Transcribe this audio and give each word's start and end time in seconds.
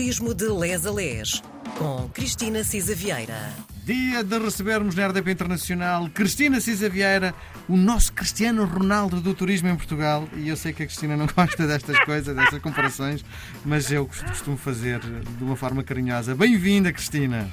Turismo 0.00 0.32
de 0.32 0.48
Les 0.48 0.86
a 0.86 0.90
Les, 0.90 1.42
com 1.76 2.08
Cristina 2.14 2.64
Cisa 2.64 2.94
Vieira. 2.94 3.52
Dia 3.84 4.24
de 4.24 4.38
recebermos 4.38 4.94
na 4.94 5.08
RDP 5.08 5.30
Internacional 5.32 6.08
Cristina 6.08 6.58
Cisa 6.58 6.88
Vieira, 6.88 7.34
o 7.68 7.76
nosso 7.76 8.10
Cristiano 8.14 8.64
Ronaldo 8.64 9.20
do 9.20 9.34
turismo 9.34 9.68
em 9.68 9.76
Portugal. 9.76 10.26
E 10.38 10.48
eu 10.48 10.56
sei 10.56 10.72
que 10.72 10.84
a 10.84 10.86
Cristina 10.86 11.18
não 11.18 11.26
gosta 11.36 11.66
destas 11.66 12.00
coisas, 12.06 12.34
destas 12.34 12.62
comparações, 12.62 13.22
mas 13.62 13.92
eu 13.92 14.06
costumo 14.06 14.56
fazer 14.56 15.00
de 15.00 15.44
uma 15.44 15.54
forma 15.54 15.84
carinhosa. 15.84 16.34
Bem-vinda, 16.34 16.90
Cristina. 16.94 17.46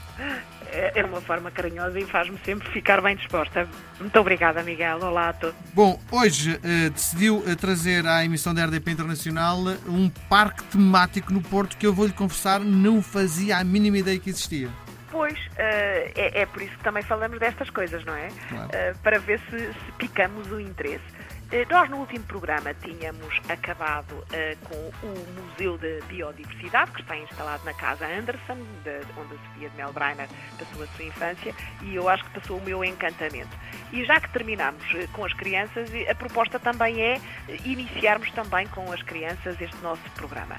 É, 0.71 0.99
é 0.99 1.05
uma 1.05 1.21
forma 1.21 1.49
carinhosa 1.51 1.99
e 1.99 2.05
faz-me 2.05 2.37
sempre 2.43 2.69
ficar 2.69 3.01
bem 3.01 3.15
disposta. 3.15 3.67
Muito 3.99 4.19
obrigada, 4.19 4.61
Miguel. 4.63 4.99
Olá 5.01 5.29
a 5.29 5.33
todos. 5.33 5.55
Bom, 5.73 5.99
hoje 6.11 6.59
eh, 6.63 6.89
decidiu 6.89 7.43
eh, 7.47 7.55
trazer 7.55 8.05
à 8.05 8.23
emissão 8.23 8.53
da 8.53 8.65
RDP 8.65 8.91
Internacional 8.91 9.57
eh, 9.69 9.77
um 9.87 10.09
parque 10.29 10.63
temático 10.65 11.31
no 11.31 11.41
Porto 11.41 11.77
que 11.77 11.87
eu 11.87 11.93
vou-lhe 11.93 12.13
confessar 12.13 12.59
não 12.59 13.01
fazia 13.01 13.57
a 13.57 13.63
mínima 13.63 13.97
ideia 13.97 14.19
que 14.19 14.29
existia. 14.29 14.69
Pois, 15.09 15.39
é, 15.57 16.41
é, 16.41 16.45
por 16.45 16.61
isso 16.61 16.77
que 16.77 16.83
também 16.83 17.01
falamos 17.01 17.39
destas 17.39 17.69
coisas, 17.69 18.03
não 18.03 18.13
é? 18.13 18.27
Claro. 18.49 18.69
para 19.01 19.17
ver 19.19 19.39
se, 19.49 19.57
se 19.57 19.91
picamos 19.97 20.51
o 20.51 20.59
interesse. 20.59 21.05
Eh, 21.49 21.65
nós, 21.69 21.89
no 21.89 21.97
último 21.97 22.25
programa, 22.25 22.73
tínhamos 22.73 23.39
acabado 23.47 24.11
uh, 24.11 24.67
com 24.67 25.07
o 25.07 25.41
Museu 25.41 25.77
de 25.77 26.01
Biodiversidade, 26.09 26.91
que 26.91 27.01
está 27.01 27.15
instalado 27.15 27.63
na 27.63 27.73
Casa 27.73 28.05
Anderson, 28.05 28.57
de, 28.83 28.99
onde 29.17 29.33
a 29.33 29.37
Sofia 29.47 29.69
de 29.69 29.77
Melbreiner 29.77 30.27
passou 30.59 30.83
a 30.83 30.87
sua 30.87 31.05
infância, 31.05 31.55
e 31.83 31.95
eu 31.95 32.09
acho 32.09 32.25
que 32.25 32.31
passou 32.31 32.57
o 32.57 32.61
meu 32.61 32.83
encantamento. 32.83 33.55
E 33.93 34.03
já 34.03 34.19
que 34.19 34.29
terminamos 34.31 34.83
uh, 34.93 35.07
com 35.13 35.23
as 35.23 35.31
crianças, 35.33 35.89
a 36.09 36.15
proposta 36.15 36.59
também 36.59 37.01
é 37.01 37.21
iniciarmos 37.63 38.29
também 38.31 38.67
com 38.67 38.91
as 38.91 39.01
crianças 39.03 39.59
este 39.61 39.77
nosso 39.77 40.03
programa. 40.15 40.57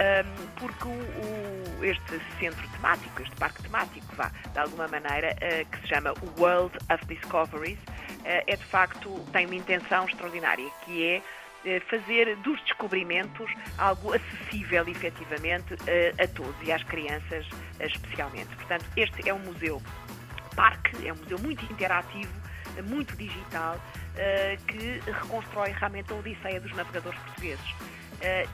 Um, 0.00 0.46
porque 0.56 0.88
o, 0.88 1.80
o, 1.80 1.84
este 1.84 2.18
centro 2.38 2.66
temático, 2.68 3.20
este 3.20 3.36
parque 3.36 3.62
temático, 3.62 4.06
vá, 4.16 4.30
de 4.50 4.58
alguma 4.58 4.88
maneira, 4.88 5.36
uh, 5.36 5.66
que 5.70 5.80
se 5.82 5.88
chama 5.88 6.14
World 6.38 6.78
of 6.90 7.04
Discoveries, 7.04 7.78
é 8.24 8.56
de 8.56 8.64
facto, 8.64 9.08
tem 9.32 9.46
uma 9.46 9.54
intenção 9.54 10.04
extraordinária, 10.06 10.68
que 10.84 11.04
é 11.04 11.18
uh, 11.18 11.80
fazer 11.88 12.36
dos 12.36 12.60
descobrimentos 12.62 13.50
algo 13.78 14.14
acessível, 14.14 14.86
efetivamente, 14.88 15.74
a 16.22 16.26
todos 16.28 16.56
e 16.62 16.72
às 16.72 16.82
crianças 16.82 17.46
especialmente. 17.80 18.54
Portanto, 18.56 18.84
este 18.96 19.28
é 19.28 19.34
um 19.34 19.40
museu 19.40 19.82
parque, 20.54 21.06
é 21.06 21.12
um 21.12 21.16
museu 21.16 21.38
muito 21.38 21.64
interativo, 21.72 22.32
muito 22.84 23.16
digital, 23.16 23.80
que 24.66 25.00
reconstrói 25.10 25.70
realmente 25.70 26.12
a 26.12 26.16
odisseia 26.16 26.60
dos 26.60 26.72
navegadores 26.74 27.18
portugueses 27.20 27.74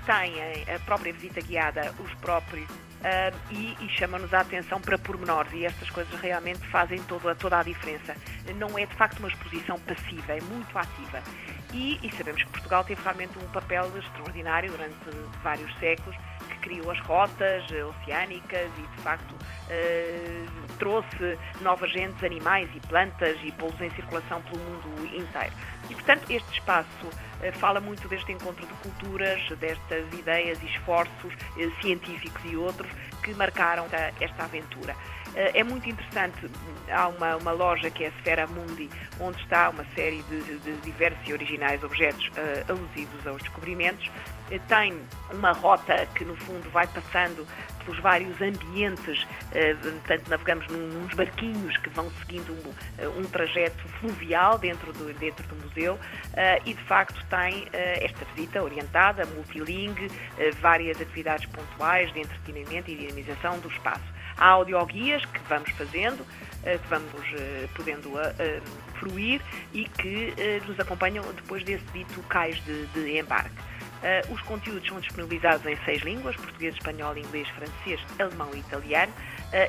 têm 0.07 0.75
a 0.75 0.79
própria 0.81 1.13
visita 1.13 1.41
guiada, 1.41 1.93
os 1.99 2.13
próprios, 2.15 2.69
uh, 3.01 3.37
e, 3.51 3.77
e 3.81 3.89
chamam-nos 3.91 4.33
a 4.33 4.41
atenção 4.41 4.81
para 4.81 4.99
pormenores, 4.99 5.53
e 5.53 5.65
estas 5.65 5.91
coisas 5.91 6.19
realmente 6.21 6.67
fazem 6.69 7.03
toda, 7.05 7.35
toda 7.35 7.59
a 7.59 7.63
diferença. 7.63 8.15
Não 8.57 8.79
é 8.79 8.87
de 8.87 8.95
facto 8.95 9.19
uma 9.19 9.29
exposição 9.29 9.79
passiva, 9.81 10.33
é 10.33 10.41
muito 10.41 10.79
ativa. 10.79 11.23
E, 11.73 11.99
e 12.03 12.11
sabemos 12.17 12.43
que 12.43 12.51
Portugal 12.51 12.85
teve 12.85 13.03
realmente 13.03 13.39
um 13.39 13.49
papel 13.49 13.91
extraordinário 13.99 14.71
durante 14.71 14.97
vários 15.43 15.75
séculos, 15.79 16.17
criou 16.67 16.91
as 16.91 16.99
rotas 17.01 17.65
oceânicas 17.71 18.69
e, 18.77 18.97
de 18.97 19.03
facto, 19.03 19.33
uh, 19.33 20.77
trouxe 20.79 21.39
novas 21.61 21.93
gentes, 21.93 22.23
animais 22.25 22.69
e 22.75 22.81
plantas 22.89 23.39
e 23.45 23.53
polos 23.53 23.81
em 23.81 23.91
circulação 23.91 24.43
pelo 24.43 24.59
mundo 24.59 25.07
inteiro. 25.07 25.55
E, 25.89 25.95
portanto, 25.95 26.29
este 26.29 26.53
espaço 26.53 27.07
uh, 27.07 27.53
fala 27.59 27.81
muito 27.81 28.09
deste 28.09 28.33
encontro 28.33 28.67
de 28.67 28.73
culturas, 28.75 29.41
destas 29.61 30.13
ideias 30.13 30.61
e 30.61 30.67
esforços 30.67 31.33
científicos 31.81 32.43
e 32.45 32.57
outros 32.57 32.91
que 33.23 33.33
marcaram 33.35 33.87
esta 34.21 34.45
aventura. 34.45 34.97
É 35.37 35.63
muito 35.63 35.87
interessante, 35.87 36.49
há 36.91 37.09
uma, 37.09 37.37
uma 37.37 37.53
loja 37.53 37.91
que 37.91 38.05
é 38.05 38.09
a 38.09 38.13
Sfera 38.13 38.47
Mundi, 38.47 38.89
onde 39.21 39.39
está 39.43 39.69
uma 39.69 39.85
série 39.95 40.23
de, 40.23 40.59
de 40.61 40.77
diversos 40.79 41.29
e 41.29 41.33
originais 41.35 41.85
objetos 41.85 42.31
alusivos 42.67 43.27
aos 43.27 43.43
descobrimentos. 43.43 44.11
Tem 44.67 44.99
uma 45.31 45.53
rota 45.53 46.07
que, 46.15 46.25
no 46.25 46.35
fundo, 46.37 46.71
vai 46.71 46.87
passando 46.87 47.47
pelos 47.85 48.01
vários 48.01 48.41
ambientes, 48.41 49.27
portanto, 49.83 50.29
navegamos 50.29 50.67
nos 50.69 51.13
barquinhos 51.13 51.77
que 51.77 51.91
vão 51.91 52.11
seguindo 52.21 52.53
um, 52.53 53.21
um 53.21 53.25
trajeto 53.25 53.87
fluvial 54.01 54.57
dentro 54.57 54.91
do, 54.95 55.13
dentro 55.19 55.47
do 55.49 55.57
museu 55.67 55.99
e, 56.65 56.73
de 56.73 56.83
facto, 56.85 57.23
tem 57.27 57.69
esta 57.73 58.25
visita 58.35 58.63
orientada, 58.63 59.27
multilingue, 59.27 60.11
várias 60.63 60.99
atividades 60.99 61.45
pontuais 61.47 62.11
de 62.15 62.21
entretenimento 62.21 62.91
e 62.91 62.97
dinamização 62.97 63.59
do 63.59 63.69
espaço. 63.69 64.16
Há 64.39 64.49
audioguias 64.49 65.25
que 65.25 65.41
vamos 65.49 65.71
fazendo, 65.71 66.27
que 66.63 66.89
vamos 66.89 67.13
podendo 67.75 68.13
fruir 68.99 69.41
e 69.73 69.85
que 69.85 70.35
nos 70.67 70.79
acompanham 70.81 71.25
depois 71.33 71.63
desse 71.63 71.85
dito 71.93 72.21
cais 72.25 72.57
de, 72.65 72.87
de 72.87 73.19
embarque. 73.19 73.57
Os 74.31 74.41
conteúdos 74.43 74.87
são 74.89 75.01
disponibilizados 75.01 75.65
em 75.67 75.77
seis 75.85 76.03
línguas: 76.03 76.37
português, 76.37 76.75
espanhol, 76.75 77.17
inglês, 77.17 77.49
francês, 77.51 78.01
alemão 78.19 78.51
e 78.55 78.59
italiano. 78.59 79.13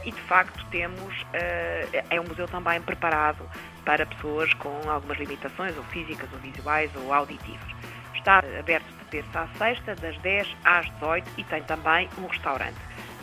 E 0.03 0.11
de 0.11 0.21
facto 0.21 0.65
temos 0.69 1.13
é 1.33 2.19
um 2.19 2.23
museu 2.25 2.47
também 2.47 2.81
preparado 2.81 3.49
para 3.85 4.05
pessoas 4.05 4.53
com 4.55 4.89
algumas 4.89 5.17
limitações, 5.17 5.77
ou 5.77 5.83
físicas, 5.85 6.27
ou 6.33 6.39
visuais, 6.39 6.91
ou 6.95 7.13
auditivas. 7.13 7.67
Está 8.13 8.39
aberto 8.59 8.85
de 8.85 9.05
terça 9.05 9.41
à 9.41 9.47
sexta, 9.57 9.95
das 9.95 10.17
10 10.17 10.47
às 10.65 10.85
18 10.95 11.31
e 11.37 11.43
tem 11.45 11.63
também 11.63 12.09
um 12.17 12.27
restaurante. 12.27 12.75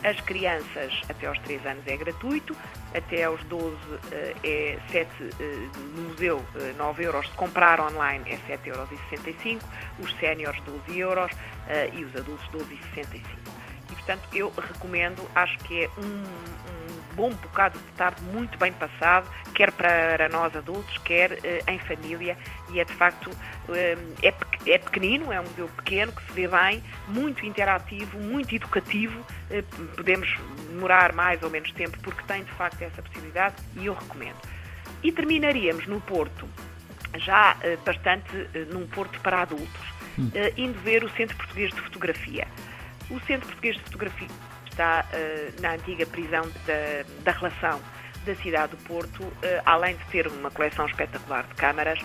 As 0.05 0.21
crianças 0.21 0.93
até 1.09 1.27
aos 1.27 1.39
3 1.39 1.65
anos 1.65 1.87
é 1.87 1.97
gratuito, 1.97 2.55
até 2.95 3.25
aos 3.25 3.43
12 3.45 3.77
é 4.45 4.79
7 4.93 5.09
no 5.97 6.03
museu 6.11 6.45
9 6.77 7.05
euros, 7.05 7.27
se 7.27 7.33
comprar 7.33 7.81
online 7.81 8.23
é 8.31 8.37
7,65 8.37 8.67
euros, 8.67 8.91
os 9.99 10.15
séniores 10.19 10.61
12 10.61 10.99
euros 10.99 11.33
e 11.95 12.05
os 12.05 12.15
adultos 12.15 12.47
12,65. 12.49 13.23
E 13.91 13.95
portanto 13.95 14.29
eu 14.35 14.53
recomendo, 14.57 15.27
acho 15.35 15.59
que 15.61 15.85
é 15.85 15.91
um, 15.97 16.03
um 16.03 17.15
bom 17.15 17.31
bocado 17.31 17.79
de 17.79 17.93
tarde 17.97 18.21
muito 18.25 18.59
bem 18.59 18.75
passado, 18.75 19.27
quer 19.55 19.73
para 19.73 20.29
nós 20.29 20.55
adultos, 20.55 20.99
quer 20.99 21.39
em 21.67 21.79
família, 21.79 22.37
e 22.71 22.79
é 22.79 22.85
de 22.85 22.93
facto 22.93 23.31
é, 23.71 23.97
é 24.67 24.79
pequenino, 24.79 25.33
é 25.33 25.41
um 25.41 25.45
museu 25.45 25.69
pequeno 25.77 26.13
que 26.13 26.23
se 26.25 26.33
vê 26.33 26.49
bem, 26.49 26.83
muito 27.09 27.45
interativo, 27.45 28.19
muito 28.19 28.55
educativo. 28.55 29.25
Podemos 29.97 30.29
demorar 30.71 31.13
mais 31.13 31.43
ou 31.43 31.51
menos 31.51 31.71
tempo 31.73 31.99
porque 32.01 32.23
tem 32.25 32.45
de 32.45 32.51
facto 32.53 32.81
essa 32.83 33.03
possibilidade 33.03 33.57
e 33.77 33.87
eu 33.87 33.95
recomendo. 33.95 34.37
E 35.03 35.13
terminaríamos 35.13 35.87
no 35.87 36.01
Porto, 36.01 36.49
já 37.17 37.57
bastante 37.85 38.31
num 38.73 38.87
Porto 38.87 39.21
para 39.21 39.43
adultos, 39.43 39.83
hum. 40.19 40.31
indo 40.57 40.79
ver 40.81 41.05
o 41.05 41.11
Centro 41.11 41.37
Português 41.37 41.73
de 41.73 41.81
Fotografia. 41.81 42.47
O 43.11 43.21
Centro 43.21 43.47
Português 43.47 43.77
de 43.77 43.83
Fotografia 43.83 44.29
está 44.71 45.05
na 45.61 45.73
antiga 45.73 46.07
prisão 46.07 46.43
da, 46.67 47.05
da 47.23 47.39
relação 47.39 47.81
da 48.25 48.35
cidade 48.37 48.75
do 48.75 48.79
Porto, 48.85 49.31
além 49.67 49.97
de 49.97 50.05
ter 50.07 50.27
uma 50.27 50.51
coleção 50.51 50.87
espetacular 50.87 51.45
de 51.45 51.55
câmaras, 51.55 52.01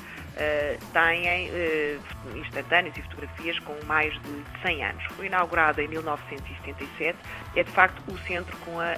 têm 0.94 2.00
instantâneos 2.40 2.96
e 2.98 3.02
fotografias 3.02 3.60
com 3.60 3.76
mais 3.86 4.14
de 4.22 4.44
100 4.62 4.86
anos. 4.86 5.04
Foi 5.16 5.26
inaugurado 5.28 5.82
em 5.82 5.88
1977, 5.88 7.18
é 7.56 7.64
de 7.64 7.72
facto 7.72 8.02
o 8.08 8.18
centro 8.20 8.56
com 8.60 8.80
a, 8.80 8.94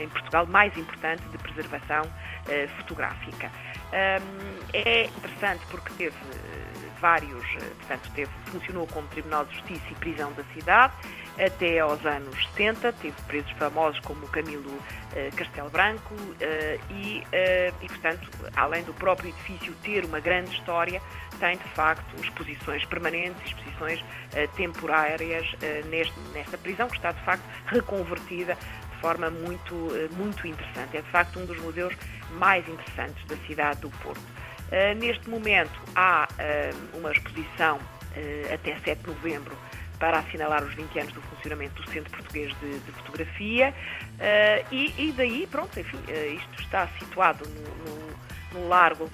em 0.00 0.08
Portugal 0.08 0.46
mais 0.46 0.76
importante 0.76 1.22
de 1.28 1.38
preservação 1.38 2.02
fotográfica. 2.78 3.50
É 4.72 5.04
interessante 5.04 5.64
porque 5.70 5.92
teve 5.94 6.16
vários, 7.00 7.44
portanto, 7.78 8.10
teve, 8.14 8.30
funcionou 8.46 8.86
como 8.88 9.06
Tribunal 9.08 9.44
de 9.46 9.54
Justiça 9.54 9.84
e 9.90 9.94
prisão 9.94 10.32
da 10.32 10.44
cidade 10.54 10.92
até 11.38 11.78
aos 11.78 12.04
anos 12.04 12.36
70, 12.56 12.92
teve 12.94 13.22
presos 13.22 13.50
famosos 13.52 13.98
como 14.00 14.26
Camilo 14.28 14.70
uh, 14.70 15.36
Castelo 15.36 15.70
Branco 15.70 16.14
uh, 16.14 16.36
e, 16.90 17.20
uh, 17.20 17.74
e, 17.82 17.86
portanto, 17.86 18.28
além 18.54 18.82
do 18.84 18.92
próprio 18.92 19.30
edifício 19.30 19.74
ter 19.82 20.04
uma 20.04 20.20
grande 20.20 20.50
história, 20.50 20.79
tem 21.38 21.56
de 21.56 21.68
facto 21.74 22.20
exposições 22.22 22.84
permanentes, 22.84 23.42
exposições 23.46 24.04
temporárias 24.56 25.46
neste, 25.88 26.18
nesta 26.32 26.58
prisão 26.58 26.88
que 26.88 26.96
está 26.96 27.12
de 27.12 27.20
facto 27.24 27.42
reconvertida 27.66 28.54
de 28.54 29.00
forma 29.00 29.30
muito, 29.30 29.74
muito 30.16 30.46
interessante. 30.46 30.96
É 30.96 31.00
de 31.00 31.10
facto 31.10 31.38
um 31.38 31.46
dos 31.46 31.58
museus 31.60 31.94
mais 32.32 32.66
interessantes 32.68 33.24
da 33.26 33.36
cidade 33.46 33.80
do 33.80 33.90
Porto. 33.90 34.22
neste 34.98 35.28
momento 35.28 35.80
há 35.94 36.28
uma 36.94 37.10
exposição 37.12 37.78
até 38.52 38.76
7 38.78 39.02
de 39.02 39.06
novembro 39.08 39.56
para 40.00 40.18
assinalar 40.20 40.64
os 40.64 40.74
20 40.74 40.98
anos 40.98 41.12
do 41.12 41.20
funcionamento 41.20 41.80
do 41.82 41.90
Centro 41.90 42.10
Português 42.10 42.52
de, 42.58 42.78
de 42.80 42.92
Fotografia 42.92 43.72
uh, 43.72 44.74
e, 44.74 44.94
e, 44.96 45.12
daí, 45.12 45.46
pronto, 45.48 45.78
enfim, 45.78 45.98
uh, 45.98 46.34
isto 46.34 46.62
está 46.62 46.88
situado 46.98 47.44
no, 47.46 47.60
no, 47.84 48.60
no 48.62 48.68
largo 48.68 49.10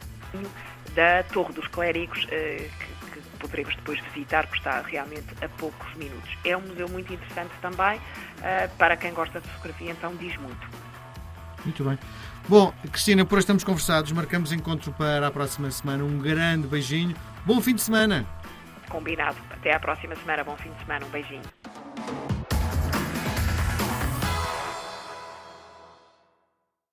da 0.96 1.22
Torre 1.24 1.52
dos 1.52 1.68
Clérigos, 1.68 2.24
uh, 2.24 2.26
que, 2.26 3.12
que, 3.12 3.20
poderemos 3.38 3.76
depois 3.76 4.00
visitar, 4.12 4.46
porque 4.46 4.58
está 4.58 4.80
realmente 4.80 5.26
a 5.44 5.48
poucos 5.50 5.94
minutos. 5.94 6.36
É 6.44 6.56
um 6.56 6.62
museu 6.62 6.88
muito 6.88 7.12
interessante 7.12 7.52
também, 7.60 7.98
uh, 7.98 8.76
para 8.76 8.96
quem 8.96 9.12
gosta 9.12 9.40
de 9.40 9.48
fotografia, 9.50 9.92
então 9.92 10.16
diz 10.16 10.36
muito. 10.38 10.66
Muito 11.64 11.84
bem. 11.84 11.98
Bom, 12.48 12.72
Cristina, 12.90 13.24
por 13.24 13.36
hoje 13.36 13.42
estamos 13.42 13.64
conversados, 13.64 14.12
marcamos 14.12 14.52
encontro 14.52 14.92
para 14.92 15.26
a 15.26 15.30
próxima 15.30 15.70
semana. 15.70 16.04
Um 16.04 16.18
grande 16.18 16.66
beijinho. 16.68 17.14
Bom 17.44 17.60
fim 17.60 17.74
de 17.74 17.82
semana. 17.82 18.24
Combinado. 18.88 19.36
Até 19.50 19.74
à 19.74 19.80
próxima 19.80 20.14
semana. 20.14 20.44
Bom 20.44 20.56
fim 20.56 20.70
de 20.70 20.78
semana. 20.78 21.04
Um 21.04 21.10
beijinho. 21.10 21.42